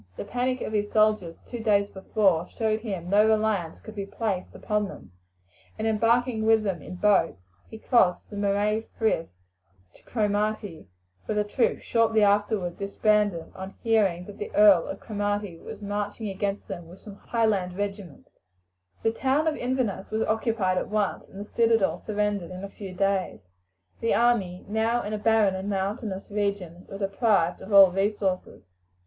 [0.17, 4.07] The panic of his soldiers two days before showed him that no reliance could be
[4.07, 5.11] placed upon them,
[5.77, 9.29] and embarking with them in boats he crossed the Moray Frith
[9.93, 10.87] to Cromarty,
[11.27, 16.29] where the troops shortly afterwards disbanded upon hearing that the Earl of Cromarty was marching
[16.29, 18.39] against them with some Highland regiments.
[19.03, 22.91] The town of Inverness was occupied at once, and the citadel surrendered in a few
[22.91, 23.45] days.
[23.99, 28.63] The army, now in a barren and mountainous region, were deprived of all resources.